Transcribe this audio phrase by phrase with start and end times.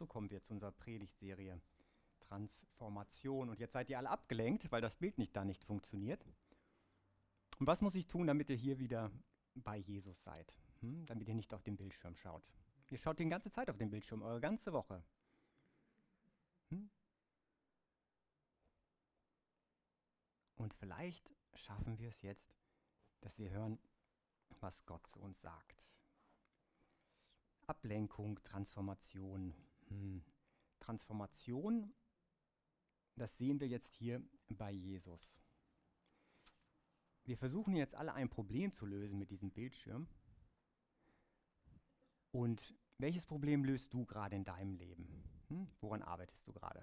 [0.00, 1.60] So kommen wir zu unserer Predigtserie
[2.20, 3.50] Transformation.
[3.50, 6.24] Und jetzt seid ihr alle abgelenkt, weil das Bild nicht da nicht funktioniert.
[7.58, 9.10] Und was muss ich tun, damit ihr hier wieder
[9.54, 10.58] bei Jesus seid?
[10.80, 11.04] Hm?
[11.04, 12.42] Damit ihr nicht auf den Bildschirm schaut.
[12.88, 15.04] Ihr schaut die ganze Zeit auf den Bildschirm, eure ganze Woche.
[16.70, 16.90] Hm?
[20.56, 22.56] Und vielleicht schaffen wir es jetzt,
[23.20, 23.78] dass wir hören,
[24.60, 25.84] was Gott zu uns sagt.
[27.66, 29.54] Ablenkung, Transformation.
[29.90, 30.24] Hm.
[30.80, 31.92] Transformation,
[33.16, 35.36] das sehen wir jetzt hier bei Jesus.
[37.24, 40.08] Wir versuchen jetzt alle ein Problem zu lösen mit diesem Bildschirm.
[42.32, 45.22] Und welches Problem löst du gerade in deinem Leben?
[45.48, 45.68] Hm?
[45.80, 46.82] Woran arbeitest du gerade?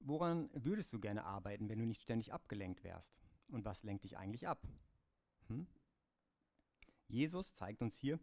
[0.00, 3.12] Woran würdest du gerne arbeiten, wenn du nicht ständig abgelenkt wärst?
[3.48, 4.66] Und was lenkt dich eigentlich ab?
[5.48, 5.66] Hm?
[7.08, 8.20] Jesus zeigt uns hier,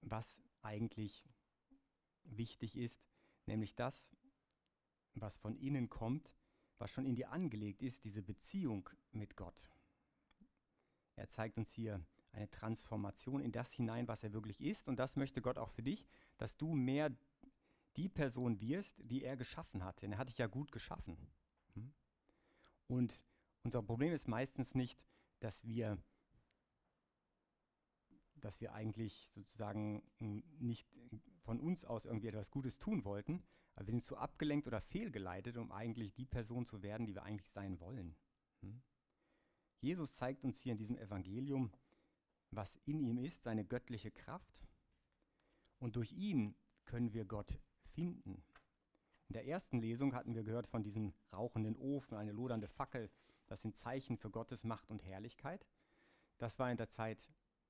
[0.00, 1.24] was eigentlich
[2.28, 3.00] wichtig ist,
[3.46, 4.10] nämlich das,
[5.14, 6.34] was von innen kommt,
[6.78, 9.70] was schon in dir angelegt ist, diese Beziehung mit Gott.
[11.16, 14.86] Er zeigt uns hier eine Transformation in das hinein, was er wirklich ist.
[14.86, 17.10] Und das möchte Gott auch für dich, dass du mehr
[17.96, 20.02] die Person wirst, die er geschaffen hat.
[20.02, 21.16] Denn er hat dich ja gut geschaffen.
[21.74, 21.94] Hm?
[22.88, 23.22] Und
[23.62, 25.02] unser Problem ist meistens nicht,
[25.40, 25.98] dass wir,
[28.46, 30.88] dass wir eigentlich sozusagen nicht
[31.42, 33.42] von uns aus irgendwie etwas Gutes tun wollten,
[33.74, 37.24] aber wir sind zu abgelenkt oder fehlgeleitet, um eigentlich die Person zu werden, die wir
[37.24, 38.14] eigentlich sein wollen.
[38.60, 38.80] Hm?
[39.80, 41.72] Jesus zeigt uns hier in diesem Evangelium,
[42.52, 44.68] was in ihm ist, seine göttliche Kraft.
[45.80, 47.58] Und durch ihn können wir Gott
[47.94, 48.44] finden.
[49.26, 53.10] In der ersten Lesung hatten wir gehört von diesem rauchenden Ofen, eine lodernde Fackel.
[53.48, 55.66] Das sind Zeichen für Gottes Macht und Herrlichkeit.
[56.38, 57.28] Das war in der Zeit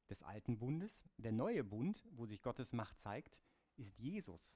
[0.08, 1.08] des alten Bundes.
[1.16, 3.38] Der neue Bund, wo sich Gottes Macht zeigt,
[3.76, 4.54] ist Jesus.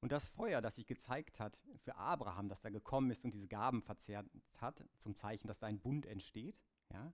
[0.00, 3.48] Und das Feuer, das sich gezeigt hat für Abraham, dass er gekommen ist und diese
[3.48, 4.26] Gaben verzehrt
[4.56, 7.12] hat, zum Zeichen, dass da ein Bund entsteht, ja,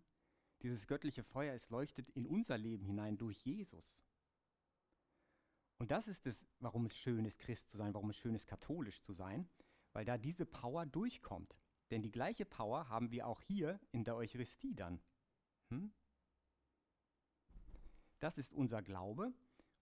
[0.62, 3.98] dieses göttliche Feuer, es leuchtet in unser Leben hinein durch Jesus.
[5.78, 8.46] Und das ist es, warum es schön ist, Christ zu sein, warum es schön ist,
[8.46, 9.48] katholisch zu sein,
[9.92, 11.54] weil da diese Power durchkommt.
[11.90, 15.00] Denn die gleiche Power haben wir auch hier in der Eucharistie dann.
[15.68, 15.92] Hm?
[18.18, 19.32] Das ist unser Glaube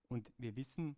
[0.08, 0.96] und wir wissen,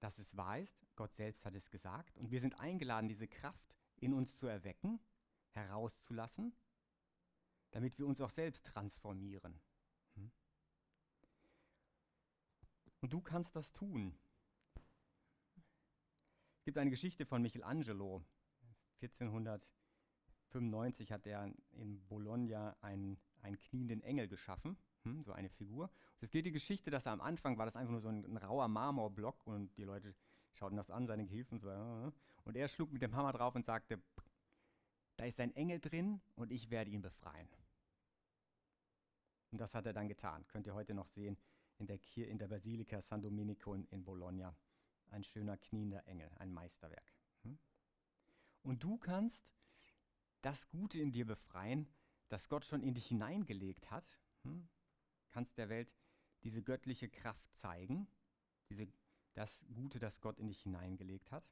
[0.00, 0.84] dass es wahr ist.
[0.96, 5.00] Gott selbst hat es gesagt und wir sind eingeladen, diese Kraft in uns zu erwecken,
[5.50, 6.54] herauszulassen
[7.72, 9.60] damit wir uns auch selbst transformieren.
[10.14, 10.30] Hm?
[13.00, 14.16] Und du kannst das tun.
[16.58, 18.24] Es gibt eine Geschichte von Michelangelo.
[19.00, 25.90] 1495 hat er in Bologna einen, einen knienden Engel geschaffen, hm, so eine Figur.
[26.20, 28.36] es geht die Geschichte, dass er am Anfang war das einfach nur so ein, ein
[28.36, 30.14] rauer Marmorblock und die Leute
[30.52, 31.58] schauten das an, seine Gehilfen.
[31.58, 31.68] So,
[32.44, 34.00] und er schlug mit dem Hammer drauf und sagte,
[35.16, 37.48] da ist ein Engel drin und ich werde ihn befreien.
[39.50, 40.46] Und das hat er dann getan.
[40.48, 41.36] Könnt ihr heute noch sehen
[41.78, 44.56] in der, Kir in der Basilika San Domenico in, in Bologna.
[45.10, 47.12] Ein schöner kniender Engel, ein Meisterwerk.
[47.42, 47.58] Hm?
[48.62, 49.44] Und du kannst
[50.40, 51.86] das Gute in dir befreien,
[52.28, 54.22] das Gott schon in dich hineingelegt hat.
[54.44, 54.68] Hm?
[55.32, 55.92] Kannst der Welt
[56.42, 58.06] diese göttliche Kraft zeigen,
[58.68, 58.86] diese,
[59.34, 61.44] das Gute, das Gott in dich hineingelegt hat.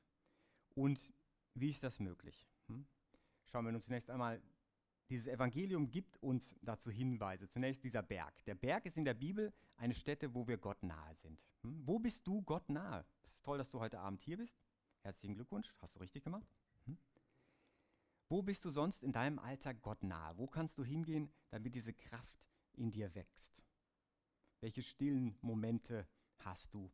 [0.74, 1.12] Und
[1.54, 2.46] wie ist das möglich?
[2.68, 2.86] Hm?
[3.44, 4.40] Schauen wir uns zunächst einmal
[5.10, 7.48] dieses Evangelium gibt uns dazu Hinweise.
[7.48, 8.44] Zunächst dieser Berg.
[8.44, 11.42] Der Berg ist in der Bibel eine Stätte, wo wir Gott nahe sind.
[11.62, 11.82] Hm?
[11.84, 13.04] Wo bist du Gott nahe?
[13.24, 14.56] Es ist toll, dass du heute Abend hier bist.
[15.02, 16.46] Herzlichen Glückwunsch, hast du richtig gemacht.
[16.84, 16.96] Hm?
[18.28, 20.38] Wo bist du sonst in deinem Alltag Gott nahe?
[20.38, 23.64] Wo kannst du hingehen, damit diese Kraft in dir wächst?
[24.60, 26.06] Welche stillen Momente
[26.38, 26.90] hast du?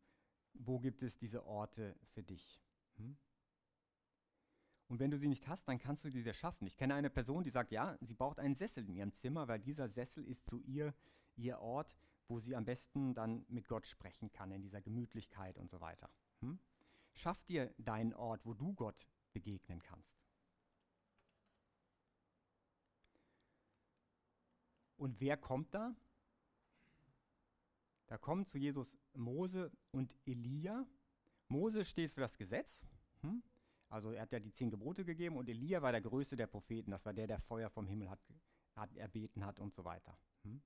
[0.54, 2.62] Wo gibt es diese Orte für dich?
[2.97, 3.16] Hm?
[4.88, 6.66] Und wenn du sie nicht hast, dann kannst du diese schaffen.
[6.66, 9.59] Ich kenne eine Person, die sagt, ja, sie braucht einen Sessel in ihrem Zimmer, weil
[9.59, 10.94] dieser Sessel ist zu ihr
[11.37, 11.97] ihr Ort,
[12.28, 16.11] wo sie am besten dann mit Gott sprechen kann, in dieser Gemütlichkeit und so weiter.
[16.41, 16.58] Hm?
[17.14, 20.17] Schaff dir deinen Ort, wo du Gott begegnen kannst.
[24.96, 25.94] Und wer kommt da?
[28.06, 30.87] Da kommen zu Jesus Mose und Elia.
[31.49, 32.85] Mose steht für das Gesetz.
[33.23, 33.43] Hm?
[33.88, 36.91] Also er hat ja die zehn Gebote gegeben und Elia war der größte der Propheten.
[36.91, 38.20] Das war der, der Feuer vom Himmel hat,
[38.75, 40.17] hat erbeten hat und so weiter.
[40.43, 40.61] Hm?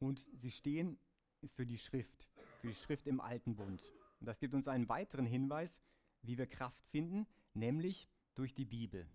[0.00, 0.98] Und sie stehen
[1.46, 2.28] für die Schrift,
[2.60, 3.82] für die Schrift im Alten Bund.
[4.20, 5.80] Und das gibt uns einen weiteren Hinweis,
[6.22, 9.08] wie wir Kraft finden, nämlich durch die Bibel.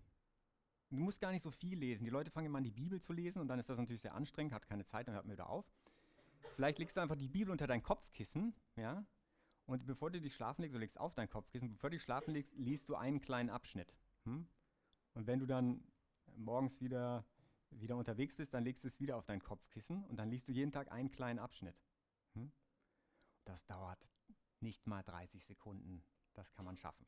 [0.96, 2.04] Du musst gar nicht so viel lesen.
[2.04, 4.14] Die Leute fangen immer an, die Bibel zu lesen und dann ist das natürlich sehr
[4.14, 5.66] anstrengend, hat keine Zeit, dann hört man wieder auf.
[6.54, 9.04] vielleicht legst du einfach die Bibel unter dein Kopfkissen, ja,
[9.66, 12.32] und bevor du dich schlafen legst, du legst auf dein Kopfkissen, bevor du dich schlafen
[12.32, 13.94] legst, liest du einen kleinen Abschnitt.
[14.24, 14.46] Hm?
[15.14, 15.82] Und wenn du dann
[16.36, 17.24] morgens wieder,
[17.70, 20.52] wieder unterwegs bist, dann legst du es wieder auf dein Kopfkissen und dann liest du
[20.52, 21.80] jeden Tag einen kleinen Abschnitt.
[22.34, 22.52] Hm?
[23.44, 24.06] Das dauert
[24.60, 26.04] nicht mal 30 Sekunden.
[26.34, 27.06] Das kann man schaffen.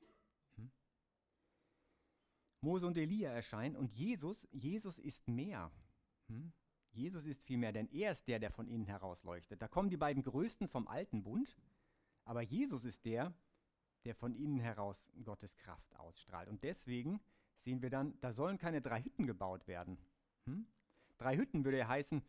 [2.60, 5.70] Mose und Elia erscheinen und Jesus, Jesus ist mehr.
[6.28, 6.52] Hm?
[6.92, 9.60] Jesus ist viel mehr, denn er ist der, der von innen heraus leuchtet.
[9.60, 11.56] Da kommen die beiden Größten vom alten Bund,
[12.24, 13.34] aber Jesus ist der,
[14.04, 16.48] der von innen heraus Gottes Kraft ausstrahlt.
[16.48, 17.20] Und deswegen
[17.58, 19.98] sehen wir dann, da sollen keine drei Hütten gebaut werden.
[20.46, 20.66] Hm?
[21.18, 22.22] Drei Hütten würde ja heißen,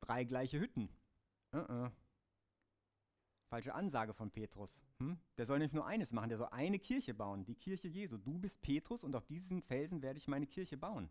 [0.00, 0.88] drei gleiche Hütten.
[1.52, 1.90] Uh -uh.
[3.46, 4.80] Falsche Ansage von Petrus.
[4.98, 5.18] Hm?
[5.36, 8.16] Der soll nicht nur eines machen, der soll eine Kirche bauen, die Kirche Jesu.
[8.18, 11.10] Du bist Petrus und auf diesen Felsen werde ich meine Kirche bauen,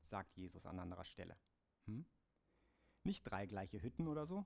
[0.00, 1.36] sagt Jesus an anderer Stelle.
[1.86, 2.04] Hm?
[3.04, 4.44] Nicht drei gleiche Hütten oder so,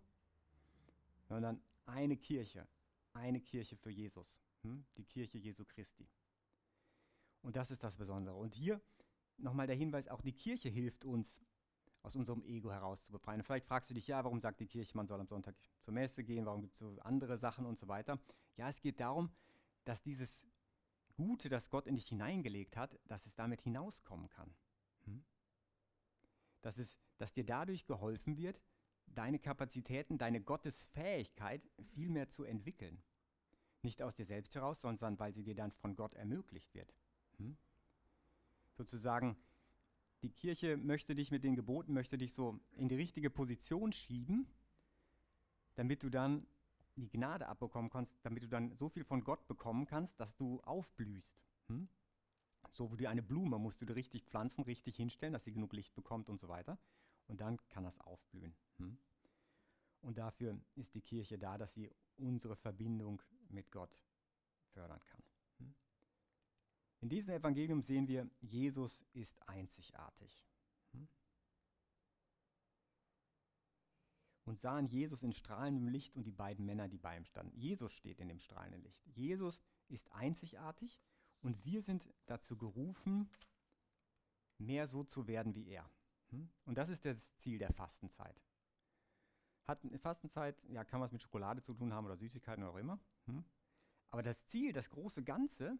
[1.25, 2.67] sondern eine Kirche,
[3.13, 4.85] eine Kirche für Jesus, hm?
[4.97, 6.09] die Kirche Jesu Christi.
[7.43, 8.37] Und das ist das Besondere.
[8.37, 8.81] Und hier
[9.37, 11.41] nochmal der Hinweis, auch die Kirche hilft uns,
[12.05, 13.41] aus unserem Ego heraus zu befreien.
[13.41, 15.95] Und vielleicht fragst du dich, ja, warum sagt die Kirche, man soll am Sonntag zur
[15.95, 18.21] Messe gehen, warum gibt es so andere Sachen und so weiter.
[18.57, 19.31] Ja, es geht darum,
[19.85, 20.45] dass dieses
[21.17, 24.55] Gute, das Gott in dich hineingelegt hat, dass es damit hinauskommen kann.
[25.05, 25.25] Hm?
[26.61, 28.61] Dass, es, dass dir dadurch geholfen wird,
[29.07, 33.03] deine Kapazitäten, deine Gottesfähigkeit viel mehr zu entwickeln.
[33.83, 36.93] Nicht aus dir selbst heraus, sondern weil sie dir dann von Gott ermöglicht wird.
[37.39, 37.57] Hm?
[38.75, 39.39] Sozusagen,
[40.25, 44.47] die Kirche möchte dich mit den Geboten, möchte dich so in die richtige Position schieben,
[45.75, 46.47] damit du dann
[46.97, 50.63] die Gnade abbekommen kannst, damit du dann so viel von Gott bekommen kannst, dass du
[50.63, 51.37] aufblühst.
[51.69, 51.89] Hm?
[52.73, 55.95] So wie du eine Blume musst du richtig pflanzen, richtig hinstellen, dass sie genug Licht
[55.95, 56.79] bekommt und so weiter.
[57.27, 58.55] Und dann kann das aufblühen.
[58.79, 58.97] Hm?
[60.01, 63.95] Und dafür ist die Kirche da, dass sie unsere Verbindung mit Gott
[64.73, 65.23] fördern kann.
[67.05, 70.43] In diesem Evangelium sehen wir, Jesus ist einzigartig.
[70.93, 71.07] Hm?
[74.47, 77.55] Und sahen Jesus in strahlendem Licht und die beiden Männer, die bei ihm standen.
[77.59, 79.07] Jesus steht in dem strahlenden Licht.
[79.07, 80.99] Jesus ist einzigartig
[81.43, 83.29] und wir sind dazu gerufen,
[84.57, 85.87] mehr so zu werden wie er.
[86.31, 86.49] Hm?
[86.65, 88.41] Und das ist das Ziel der Fastenzeit.
[89.69, 92.99] Hat Fastenzeit, ja, kann was mit Schokolade zu tun haben oder Süßigkeiten oder auch immer.
[93.27, 93.45] Hm?
[94.09, 95.79] Aber das Ziel, das große Ganze,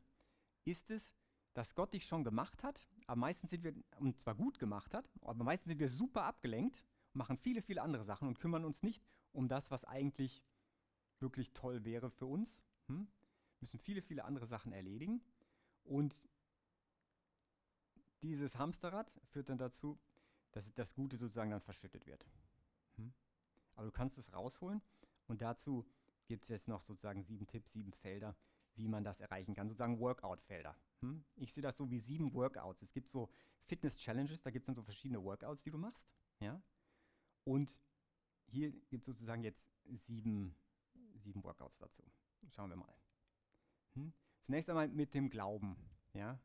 [0.65, 1.15] ist es,
[1.55, 5.09] dass Gott dich schon gemacht hat, aber meistens sind wir, und zwar gut gemacht hat,
[5.23, 9.03] aber meistens sind wir super abgelenkt, machen viele, viele andere Sachen und kümmern uns nicht
[9.33, 10.43] um das, was eigentlich
[11.21, 12.61] wirklich toll wäre für uns.
[12.89, 13.09] Hm?
[13.61, 15.23] Müssen viele, viele andere Sachen erledigen.
[15.85, 16.21] Und
[18.23, 19.99] dieses Hamsterrad führt dann dazu,
[20.53, 22.27] dass das Gute sozusagen dann verschüttet wird.
[22.97, 23.13] Hm?
[23.75, 24.83] Aber du kannst es rausholen
[25.27, 25.87] und dazu
[26.27, 28.37] gibt es jetzt noch sozusagen sieben Tipps, sieben Felder,
[28.77, 30.77] wie man das erreichen kann, sozusagen Workout-Felder.
[31.01, 31.25] Hm?
[31.37, 32.83] Ich sehe das so wie sieben Workouts.
[32.83, 33.31] Es gibt so
[33.65, 36.09] Fitness-Challenges, da gibt es dann so verschiedene Workouts, die du machst.
[36.41, 36.61] Ja?
[37.45, 37.81] Und
[38.47, 40.55] hier gibt es sozusagen jetzt sieben,
[41.15, 42.03] sieben Workouts dazu.
[42.49, 42.95] Schauen wir mal.
[43.95, 44.13] Hm?
[44.43, 45.77] Zunächst einmal mit dem Glauben.
[46.13, 46.39] Ja?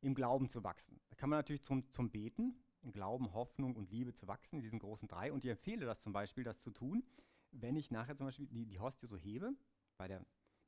[0.00, 1.00] Im Glauben zu wachsen.
[1.08, 2.62] Da kann man natürlich zum, zum Beten,
[2.92, 5.32] Glauben, Hoffnung und Liebe zu wachsen, in diesen großen drei.
[5.32, 7.04] Und ich empfehle das zum Beispiel, das zu tun,
[7.50, 9.54] wenn ich nachher zum Beispiel die, die Hostie so hebe,
[9.96, 10.24] bei der,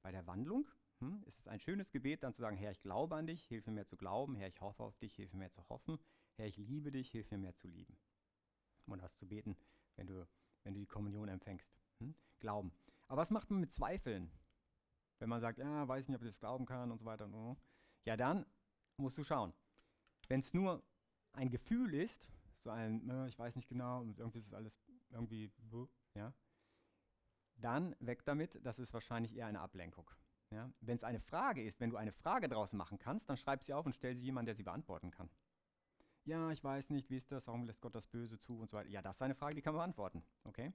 [0.09, 0.67] bei der Wandlung,
[1.01, 3.75] hm, ist ein schönes Gebet, dann zu sagen, Herr, ich glaube an dich, hilf mir
[3.75, 5.99] mehr zu glauben, Herr, ich hoffe auf dich, hilf mir mehr zu hoffen,
[6.37, 7.95] Herr, ich liebe dich, hilf mir mehr zu lieben.
[8.87, 9.55] Und das zu beten,
[9.97, 10.27] wenn du,
[10.63, 11.71] wenn du die Kommunion empfängst.
[11.99, 12.15] Hm?
[12.41, 12.73] Glauben.
[13.07, 14.31] Aber was macht man mit Zweifeln?
[15.19, 17.29] Wenn man sagt, ja, weiß nicht, ob ich das glauben kann und so weiter.
[18.07, 18.47] Ja, dann
[18.97, 19.53] musst du schauen.
[20.29, 20.83] Wenn es nur
[21.33, 22.33] ein Gefühl ist,
[22.65, 24.75] so ein, äh, ich weiß nicht genau, irgendwie ist es alles
[25.11, 25.53] irgendwie,
[26.15, 26.33] ja,
[27.59, 30.11] dann weg damit, das ist wahrscheinlich eher eine Ablenkung.
[30.51, 30.71] Ja?
[30.81, 33.75] Wenn es eine Frage ist, wenn du eine Frage daraus machen kannst, dann schreib sie
[33.75, 35.29] auf und stell sie jemandem, der sie beantworten kann.
[36.25, 38.77] Ja, ich weiß nicht, wie ist das, warum lässt Gott das Böse zu und so
[38.77, 38.91] weiter.
[38.91, 40.73] Ja, das ist eine Frage, die kann man beantworten, okay?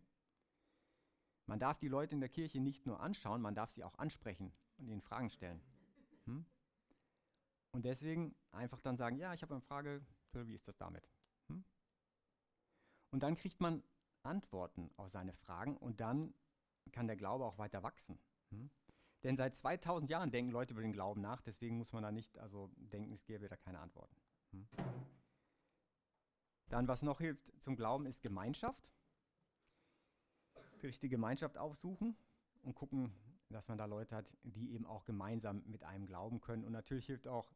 [1.45, 4.51] Man darf die Leute in der Kirche nicht nur anschauen, man darf sie auch ansprechen
[4.77, 5.61] und ihnen Fragen stellen.
[6.25, 6.45] Hm?
[7.71, 11.07] Und deswegen einfach dann sagen, ja, ich habe eine Frage, wie ist das damit?
[11.49, 11.63] Hm?
[13.11, 13.83] Und dann kriegt man
[14.23, 16.33] Antworten auf seine Fragen und dann
[16.91, 18.19] kann der Glaube auch weiter wachsen.
[18.49, 18.69] Hm?
[19.23, 22.37] Denn seit 2000 Jahren denken Leute über den Glauben nach, deswegen muss man da nicht
[22.37, 24.15] also denken, es gäbe da keine Antworten.
[24.51, 24.67] Hm?
[26.69, 28.89] Dann, was noch hilft zum Glauben, ist Gemeinschaft.
[31.01, 32.17] Die Gemeinschaft aufsuchen
[32.63, 33.13] und gucken,
[33.49, 36.65] dass man da Leute hat, die eben auch gemeinsam mit einem glauben können.
[36.65, 37.53] Und natürlich hilft auch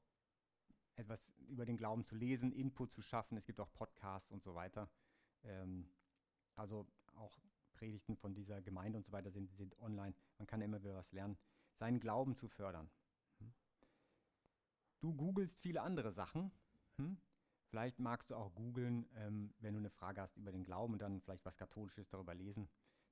[0.95, 3.37] etwas über den Glauben zu lesen, Input zu schaffen.
[3.37, 4.89] Es gibt auch Podcasts und so weiter.
[5.43, 5.89] Ähm,
[6.55, 7.37] also auch
[7.77, 10.15] Predigten von dieser Gemeinde und so weiter sind, sind online.
[10.37, 11.37] Man kann immer wieder was lernen,
[11.75, 12.89] seinen Glauben zu fördern.
[13.39, 13.53] Hm?
[14.99, 16.51] Du googelst viele andere Sachen.
[16.97, 17.17] Hm?
[17.69, 21.01] Vielleicht magst du auch googeln, ähm, wenn du eine Frage hast über den Glauben und
[21.01, 22.67] dann vielleicht was Katholisches darüber lesen.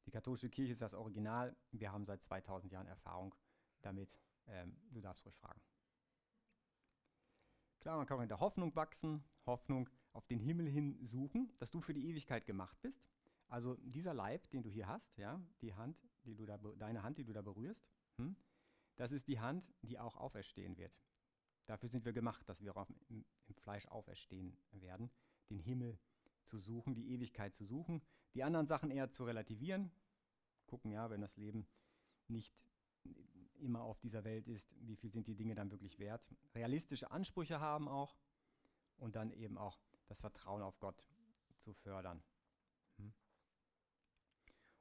[0.06, 1.56] Die katholische Kirche ist das Original.
[1.72, 3.36] Wir haben seit 2000 Jahren Erfahrung
[3.82, 4.10] damit.
[4.48, 5.62] Ähm, du darfst ruhig fragen.
[7.80, 11.70] Klar, man kann auch in der Hoffnung wachsen, Hoffnung auf den Himmel hin suchen, dass
[11.72, 13.04] du für die Ewigkeit gemacht bist.
[13.48, 17.18] Also dieser Leib, den du hier hast, ja, die Hand, die du da, deine Hand,
[17.18, 17.88] die du da berührst,
[18.18, 18.36] hm,
[18.96, 20.94] das ist die Hand, die auch auferstehen wird.
[21.68, 25.12] Dafür sind wir gemacht, dass wir auch im, im Fleisch auferstehen werden,
[25.50, 26.00] den Himmel
[26.46, 28.02] zu suchen, die Ewigkeit zu suchen,
[28.34, 29.92] die anderen Sachen eher zu relativieren,
[30.68, 31.68] gucken, ja, wenn das Leben
[32.28, 32.54] nicht
[33.60, 36.24] immer auf dieser Welt ist, wie viel sind die Dinge dann wirklich wert,
[36.54, 38.16] realistische Ansprüche haben auch
[38.98, 41.04] und dann eben auch das Vertrauen auf Gott
[41.60, 42.22] zu fördern.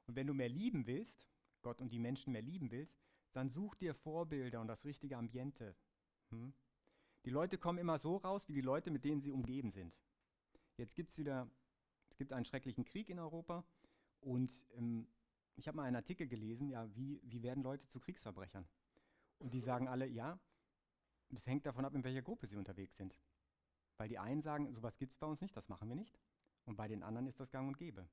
[0.07, 1.27] Und wenn du mehr lieben willst,
[1.61, 3.01] Gott und die Menschen mehr lieben willst,
[3.33, 5.75] dann such dir Vorbilder und das richtige Ambiente.
[6.29, 6.53] Hm?
[7.25, 9.97] Die Leute kommen immer so raus, wie die Leute, mit denen sie umgeben sind.
[10.77, 11.49] Jetzt gibt es wieder,
[12.09, 13.65] es gibt einen schrecklichen Krieg in Europa
[14.21, 15.07] und ähm,
[15.55, 18.67] ich habe mal einen Artikel gelesen, ja, wie, wie werden Leute zu Kriegsverbrechern?
[19.39, 20.39] Und die sagen alle, ja,
[21.33, 23.17] es hängt davon ab, in welcher Gruppe sie unterwegs sind.
[23.97, 26.19] Weil die einen sagen, sowas gibt es bei uns nicht, das machen wir nicht.
[26.65, 28.07] Und bei den anderen ist das gang und gäbe.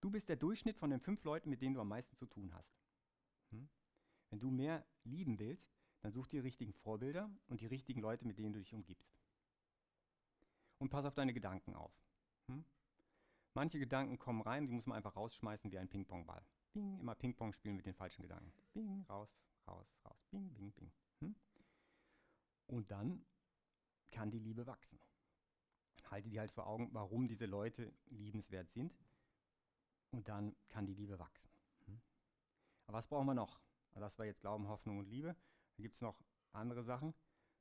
[0.00, 2.52] Du bist der Durchschnitt von den fünf Leuten, mit denen du am meisten zu tun
[2.54, 2.76] hast.
[3.50, 3.68] Hm?
[4.30, 8.38] Wenn du mehr lieben willst, dann such die richtigen Vorbilder und die richtigen Leute, mit
[8.38, 9.10] denen du dich umgibst.
[10.78, 11.92] Und pass auf deine Gedanken auf.
[12.48, 12.64] Hm?
[13.54, 16.44] Manche Gedanken kommen rein, die muss man einfach rausschmeißen wie ein Ping-Pong-Ball.
[16.74, 18.52] Bing, immer Ping-Pong spielen mit den falschen Gedanken.
[18.74, 19.30] Bing, raus,
[19.66, 20.28] raus, raus.
[20.30, 20.92] Bing, bing, bing.
[21.20, 21.34] Hm?
[22.66, 23.24] Und dann
[24.10, 24.98] kann die Liebe wachsen.
[26.10, 28.94] Halte dir halt vor Augen, warum diese Leute liebenswert sind.
[30.16, 31.50] Und dann kann die Liebe wachsen.
[31.84, 32.00] Hm?
[32.86, 33.60] Aber was brauchen wir noch?
[33.92, 35.36] Das war jetzt Glauben, Hoffnung und Liebe.
[35.76, 37.14] Da gibt es noch andere Sachen.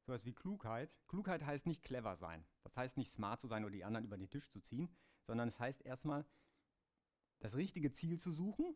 [0.06, 0.96] Sowas wie Klugheit.
[1.08, 2.46] Klugheit heißt nicht clever sein.
[2.64, 4.90] Das heißt nicht smart zu sein oder die anderen über den Tisch zu ziehen,
[5.28, 6.26] sondern es heißt erstmal,
[7.40, 8.74] das richtige Ziel zu suchen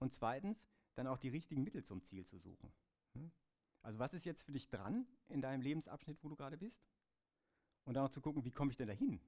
[0.00, 0.66] und zweitens
[0.96, 2.72] dann auch die richtigen Mittel zum Ziel zu suchen.
[3.14, 3.30] Hm?
[3.82, 6.84] Also was ist jetzt für dich dran in deinem Lebensabschnitt, wo du gerade bist?
[7.84, 9.20] Und dann auch zu gucken, wie komme ich denn dahin?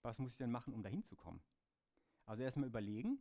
[0.00, 1.42] Was muss ich denn machen, um dahin zu kommen?
[2.26, 3.18] Also erstmal überlegen,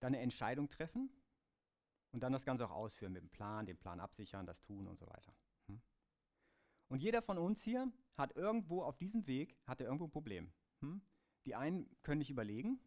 [0.00, 1.10] dann eine Entscheidung treffen
[2.12, 4.98] und dann das Ganze auch ausführen mit dem Plan, den Plan absichern, das tun und
[4.98, 5.34] so weiter.
[5.66, 5.80] Hm?
[6.88, 10.52] Und jeder von uns hier hat irgendwo auf diesem Weg, hat er irgendwo ein Problem.
[10.80, 11.02] Hm?
[11.46, 12.80] Die einen können nicht überlegen,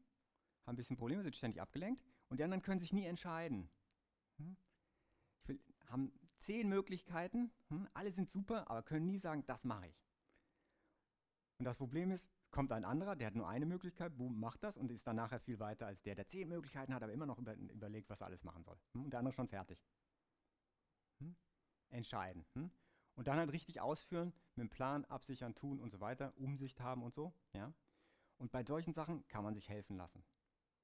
[0.65, 3.69] haben ein bisschen Probleme, sind ständig abgelenkt und die anderen können sich nie entscheiden.
[4.37, 4.57] Hm?
[5.45, 7.87] Will, haben zehn Möglichkeiten, hm?
[7.93, 10.03] alle sind super, aber können nie sagen, das mache ich.
[11.59, 14.77] Und das Problem ist, kommt ein anderer, der hat nur eine Möglichkeit, boom, macht das
[14.77, 17.39] und ist dann nachher viel weiter als der, der zehn Möglichkeiten hat, aber immer noch
[17.39, 18.77] über, überlegt, was er alles machen soll.
[18.93, 19.05] Hm?
[19.05, 19.83] Und der andere schon fertig.
[21.19, 21.35] Hm?
[21.89, 22.45] Entscheiden.
[22.53, 22.71] Hm?
[23.15, 27.03] Und dann halt richtig ausführen, mit dem Plan absichern, tun und so weiter, Umsicht haben
[27.03, 27.33] und so.
[27.53, 27.73] Ja?
[28.37, 30.23] Und bei solchen Sachen kann man sich helfen lassen.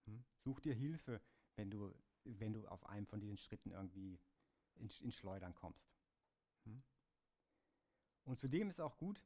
[0.05, 0.25] Hm?
[0.39, 1.21] Such dir Hilfe,
[1.55, 4.19] wenn du, wenn du auf einem von diesen Schritten irgendwie
[4.75, 5.87] ins in Schleudern kommst.
[6.65, 6.81] Hm?
[8.23, 9.23] Und zudem ist auch gut,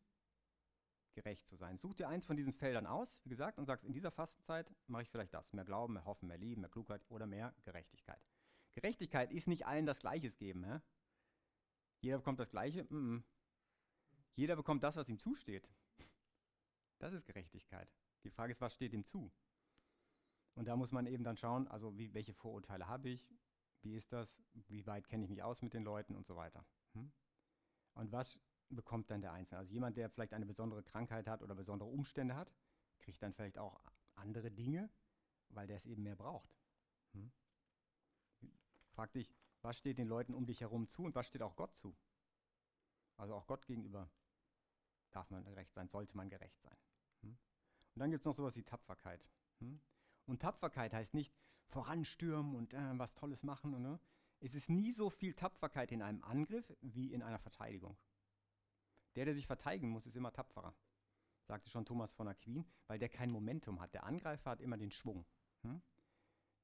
[1.14, 1.78] gerecht zu sein.
[1.78, 5.04] Such dir eins von diesen Feldern aus, wie gesagt, und sagst, in dieser Fastenzeit mache
[5.04, 5.54] ich vielleicht das.
[5.54, 8.22] Mehr Glauben, mehr Hoffen, mehr Lieben, mehr Klugheit oder mehr Gerechtigkeit.
[8.74, 10.64] Gerechtigkeit ist nicht allen das Gleiches geben.
[10.64, 10.82] Ja?
[12.02, 12.84] Jeder bekommt das Gleiche.
[12.86, 13.24] Mm -mm.
[14.36, 15.70] Jeder bekommt das, was ihm zusteht.
[17.00, 17.90] Das ist Gerechtigkeit.
[18.24, 19.32] Die Frage ist, was steht ihm zu?
[20.56, 23.30] Und da muss man eben dann schauen, also wie, welche Vorurteile habe ich,
[23.82, 26.66] wie ist das, wie weit kenne ich mich aus mit den Leuten und so weiter.
[26.94, 27.12] Hm?
[27.96, 28.40] Und was
[28.76, 29.60] bekommt dann der Einzelne?
[29.60, 32.52] Also jemand, der vielleicht eine besondere Krankheit hat oder besondere Umstände hat,
[33.00, 33.80] kriegt dann vielleicht auch
[34.16, 34.90] andere Dinge,
[35.50, 36.56] weil der es eben mehr braucht.
[37.14, 37.32] Hm?
[38.92, 41.76] Frag dich, was steht den Leuten um dich herum zu und was steht auch Gott
[41.78, 41.96] zu?
[43.18, 44.10] Also auch Gott gegenüber
[45.12, 46.78] darf man gerecht sein, sollte man gerecht sein.
[47.22, 47.38] Hm?
[47.96, 49.26] Und dann gibt es noch sowas wie Tapferkeit.
[49.60, 49.80] Hm?
[50.26, 51.34] Und Tapferkeit heißt nicht
[51.68, 53.74] voranstürmen und äh, was Tolles machen.
[53.74, 54.00] Und, ne?
[54.40, 57.98] Es ist nie so viel Tapferkeit in einem Angriff wie in einer Verteidigung.
[59.16, 60.76] Der, der sich verteidigen muss, ist immer tapferer,
[61.44, 63.94] sagte schon Thomas von Aquin, weil der kein Momentum hat.
[63.94, 65.26] Der Angreifer hat immer den Schwung.
[65.62, 65.82] Hm?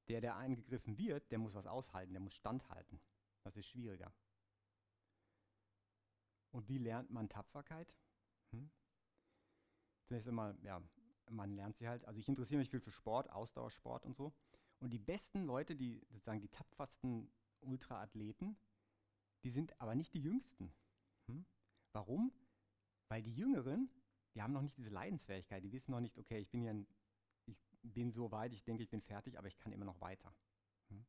[0.08, 3.00] Der, der angegriffen wird, der muss was aushalten, der muss standhalten.
[3.42, 4.12] Das ist schwieriger.
[6.50, 7.94] Und wie lernt man Tapferkeit?
[8.50, 8.70] Hm?
[10.04, 10.82] Zunächst einmal, ja,
[11.30, 12.04] man lernt sie halt.
[12.04, 14.32] Also ich interessiere mich viel für Sport, Ausdauersport und so.
[14.80, 17.30] Und die besten Leute, die sozusagen die tapfersten
[17.60, 18.56] Ultraathleten,
[19.44, 20.72] die sind aber nicht die jüngsten.
[21.26, 21.46] Hm?
[21.92, 22.32] Warum?
[23.08, 23.90] Weil die Jüngeren,
[24.34, 26.86] die haben noch nicht diese Leidensfähigkeit, die wissen noch nicht, okay, ich bin ja ein,
[27.46, 30.32] ich bin so weit, ich denke, ich bin fertig, aber ich kann immer noch weiter.
[30.88, 31.04] Hm?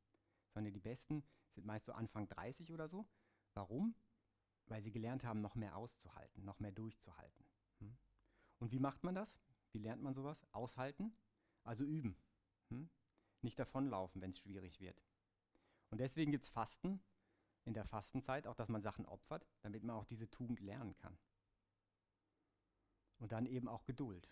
[0.53, 1.23] Sondern die Besten
[1.53, 3.05] sind meist so Anfang 30 oder so.
[3.53, 3.93] Warum?
[4.65, 7.45] Weil sie gelernt haben, noch mehr auszuhalten, noch mehr durchzuhalten.
[7.79, 7.97] Hm?
[8.59, 9.37] Und wie macht man das?
[9.73, 10.45] Wie lernt man sowas?
[10.51, 11.13] Aushalten,
[11.63, 12.15] also üben.
[12.69, 12.89] Hm?
[13.41, 15.03] Nicht davonlaufen, wenn es schwierig wird.
[15.89, 17.03] Und deswegen gibt es Fasten
[17.65, 21.17] in der Fastenzeit, auch dass man Sachen opfert, damit man auch diese Tugend lernen kann.
[23.19, 24.29] Und dann eben auch Geduld.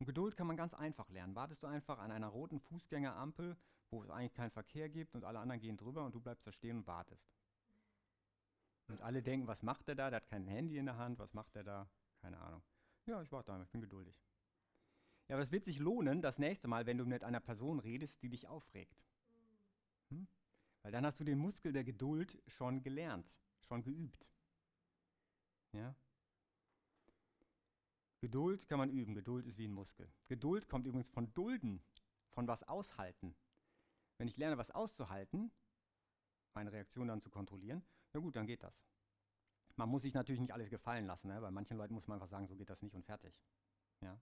[0.00, 1.36] Und Geduld kann man ganz einfach lernen.
[1.36, 3.56] Wartest du einfach an einer roten Fußgängerampel,
[3.90, 6.52] wo es eigentlich keinen Verkehr gibt und alle anderen gehen drüber und du bleibst da
[6.52, 7.24] stehen und wartest.
[8.88, 10.10] Und alle denken, was macht der da?
[10.10, 11.88] Der hat kein Handy in der Hand, was macht der da?
[12.20, 12.62] Keine Ahnung.
[13.06, 14.20] Ja, ich warte einfach, ich bin geduldig.
[15.28, 18.22] Ja, aber es wird sich lohnen, das nächste Mal, wenn du mit einer Person redest,
[18.22, 19.02] die dich aufregt.
[20.10, 20.26] Hm?
[20.82, 24.30] Weil dann hast du den Muskel der Geduld schon gelernt, schon geübt.
[25.72, 25.94] Ja?
[28.20, 29.14] Geduld kann man üben.
[29.14, 30.08] Geduld ist wie ein Muskel.
[30.28, 31.82] Geduld kommt übrigens von Dulden,
[32.30, 33.34] von was aushalten.
[34.18, 35.50] Wenn ich lerne, was auszuhalten,
[36.54, 38.84] meine Reaktion dann zu kontrollieren, na gut, dann geht das.
[39.76, 41.40] Man muss sich natürlich nicht alles gefallen lassen, ne?
[41.40, 43.40] bei manchen Leuten muss man einfach sagen, so geht das nicht und fertig.
[44.00, 44.20] Ja?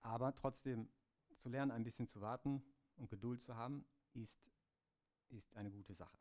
[0.00, 0.88] Aber trotzdem
[1.36, 2.62] zu lernen, ein bisschen zu warten
[2.96, 4.53] und Geduld zu haben, ist,
[5.34, 6.18] ist eine gute Sache.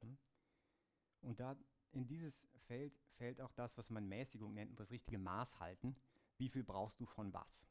[0.00, 0.18] Hm?
[1.22, 1.56] Und da
[1.92, 5.96] in dieses Feld fällt auch das, was man Mäßigung nennt, das richtige Maß halten.
[6.38, 7.68] Wie viel brauchst du von was?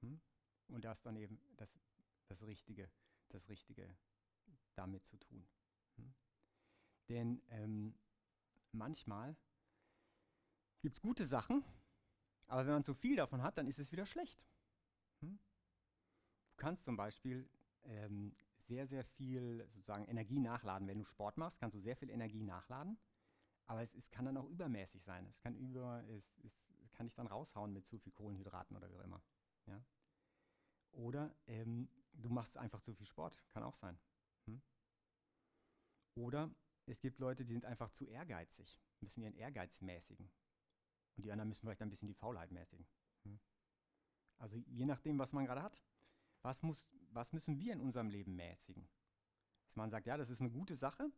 [0.00, 0.20] Hm?
[0.68, 1.78] Und das dann eben das,
[2.28, 2.90] das, Richtige,
[3.28, 3.94] das Richtige
[4.74, 5.46] damit zu tun.
[5.96, 6.14] Hm?
[7.08, 7.94] Denn ähm,
[8.72, 9.36] manchmal
[10.80, 11.64] gibt es gute Sachen,
[12.46, 14.42] aber wenn man zu viel davon hat, dann ist es wieder schlecht.
[15.20, 17.48] Du kannst zum Beispiel
[17.84, 18.34] ähm,
[18.70, 20.86] sehr, sehr viel sozusagen Energie nachladen.
[20.86, 22.98] Wenn du Sport machst, kannst du sehr viel Energie nachladen.
[23.66, 25.26] Aber es, es kann dann auch übermäßig sein.
[25.26, 28.96] Es kann, über, es, es kann dich dann raushauen mit zu viel Kohlenhydraten oder wie
[28.96, 29.22] auch immer.
[29.66, 29.82] Ja?
[30.92, 33.98] Oder ähm, du machst einfach zu viel Sport, kann auch sein.
[34.46, 34.62] Hm?
[36.14, 36.50] Oder
[36.86, 40.30] es gibt Leute, die sind einfach zu ehrgeizig, müssen ihren Ehrgeiz mäßigen.
[41.16, 42.86] Und die anderen müssen vielleicht ein bisschen die Faulheit mäßigen.
[43.24, 43.40] Hm?
[44.38, 45.82] Also je nachdem, was man gerade hat,
[46.42, 48.88] was, muss, was müssen wir in unserem Leben mäßigen?
[49.66, 51.10] Dass man sagt, ja, das ist eine gute Sache,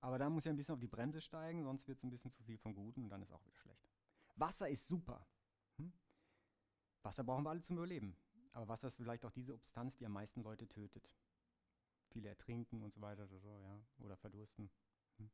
[0.00, 2.32] aber da muss ich ein bisschen auf die Bremse steigen, sonst wird es ein bisschen
[2.32, 3.88] zu viel vom Guten und dann ist auch wieder schlecht.
[4.36, 5.26] Wasser ist super.
[5.78, 5.92] Hm?
[7.02, 8.16] Wasser brauchen wir alle zum Überleben.
[8.52, 11.10] Aber Wasser ist vielleicht auch diese Substanz, die am meisten Leute tötet.
[12.08, 14.70] Viele ertrinken und so weiter ja, oder verdursten.
[15.18, 15.30] Hm?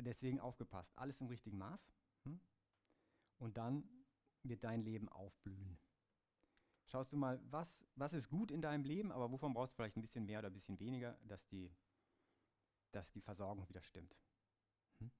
[0.00, 1.88] Deswegen aufgepasst, alles im richtigen Maß.
[2.24, 2.40] Hm?
[3.38, 3.88] Und dann
[4.42, 5.78] wird dein Leben aufblühen.
[6.86, 9.96] Schaust du mal, was, was ist gut in deinem Leben, aber wovon brauchst du vielleicht
[9.96, 11.70] ein bisschen mehr oder ein bisschen weniger, dass die
[12.96, 14.16] dass die Versorgung wieder stimmt.
[14.98, 15.10] Hm?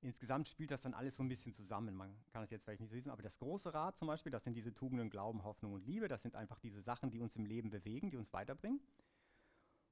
[0.00, 1.94] Insgesamt spielt das dann alles so ein bisschen zusammen.
[1.94, 4.44] Man kann es jetzt vielleicht nicht so wissen, aber das große Rad zum Beispiel, das
[4.44, 6.08] sind diese Tugenden Glauben, Hoffnung und Liebe.
[6.08, 8.80] Das sind einfach diese Sachen, die uns im Leben bewegen, die uns weiterbringen.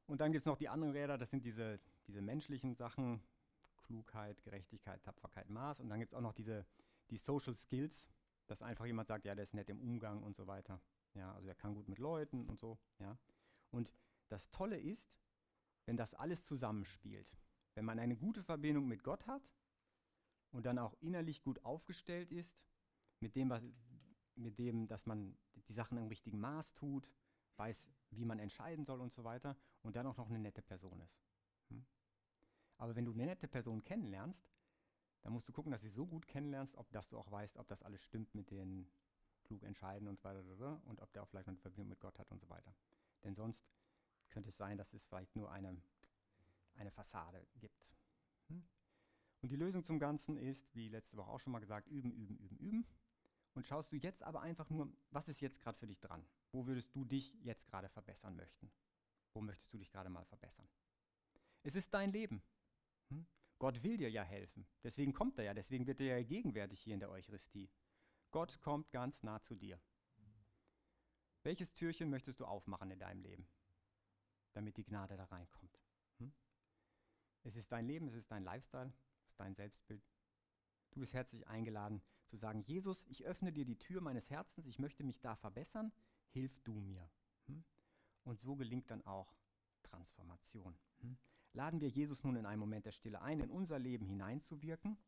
[0.07, 3.21] Und dann gibt es noch die anderen Räder, das sind diese, diese menschlichen Sachen,
[3.77, 5.81] Klugheit, Gerechtigkeit, Tapferkeit, Maß.
[5.81, 6.65] Und dann gibt es auch noch diese
[7.11, 8.09] die Social Skills,
[8.47, 10.81] dass einfach jemand sagt, ja, der ist nett im Umgang und so weiter.
[11.15, 12.79] Ja, also er kann gut mit Leuten und so.
[12.99, 13.19] Ja.
[13.71, 13.93] Und
[14.29, 15.17] das Tolle ist,
[15.87, 17.37] wenn das alles zusammenspielt.
[17.75, 19.43] Wenn man eine gute Verbindung mit Gott hat
[20.51, 22.57] und dann auch innerlich gut aufgestellt ist,
[23.21, 23.63] mit dem, was,
[24.35, 25.37] mit dem, dass man
[25.69, 27.11] die Sachen im richtigen Maß tut,
[27.57, 31.01] weiß, wie man entscheiden soll und so weiter und dann auch noch eine nette Person
[31.01, 31.19] ist.
[31.71, 31.85] Hm?
[32.79, 34.49] Aber wenn du eine nette Person kennenlernst,
[35.27, 37.57] dann musst du gucken, dass du sie so gut kennenlernst, ob, dass du auch weißt,
[37.57, 38.89] ob das alles stimmt mit den
[39.43, 42.17] klug entscheiden und so weiter und ob der auch vielleicht noch eine Verbindung mit Gott
[42.21, 42.73] hat und so weiter.
[43.25, 43.67] Denn sonst
[44.29, 45.83] könnte es sein, dass es vielleicht nur eine,
[46.77, 47.89] eine Fassade gibt.
[48.51, 48.63] Hm?
[49.43, 52.37] Und die Lösung zum Ganzen ist, wie letzte Woche auch schon mal gesagt, üben, üben,
[52.37, 52.87] üben, üben.
[53.55, 56.25] Und schaust du jetzt aber einfach nur, was ist jetzt gerade für dich dran?
[56.53, 58.71] Wo würdest du dich jetzt gerade verbessern möchten?
[59.33, 60.69] Wo möchtest du dich gerade mal verbessern?
[61.65, 62.45] Es ist dein Leben.
[63.09, 63.27] Hm?
[63.59, 64.67] Gott will dir ja helfen.
[64.83, 67.71] Deswegen kommt er ja, deswegen wird er ja gegenwärtig hier in der Eucharistie.
[68.31, 69.81] Gott kommt ganz nah zu dir.
[71.43, 73.49] Welches Türchen möchtest du aufmachen in deinem Leben?
[74.57, 75.79] damit die Gnade da reinkommt.
[76.19, 76.33] Hm?
[77.43, 78.91] Es ist dein Leben, es ist dein Lifestyle,
[79.21, 80.03] es ist dein Selbstbild.
[80.93, 84.79] Du bist herzlich eingeladen zu sagen, Jesus, ich öffne dir die Tür meines Herzens, ich
[84.79, 85.93] möchte mich da verbessern,
[86.31, 87.07] hilf du mir.
[87.47, 87.65] Hm?
[88.25, 89.37] Und so gelingt dann auch
[89.83, 90.75] Transformation.
[91.03, 91.19] Hm?
[91.57, 94.99] Laden wir Jesus nun in einem Moment der Stille ein, in unser Leben hineinzuwirken,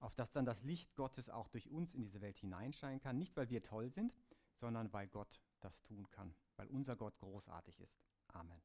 [0.00, 3.36] auf dass dann das Licht Gottes auch durch uns in diese Welt hineinscheinen kann, nicht
[3.36, 4.12] weil wir toll sind,
[4.56, 8.02] sondern weil Gott das tun kann, weil unser Gott großartig ist.
[8.28, 8.60] Amen.